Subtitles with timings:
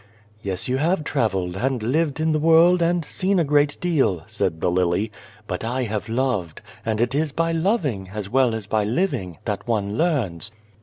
[0.41, 4.59] "Yes, you have travelled, and lived in the world, and seen a great deal," said
[4.59, 5.11] the lily;"
[5.47, 9.67] but I have loved; and it is by loving, as well as by living, that
[9.67, 10.49] one learns."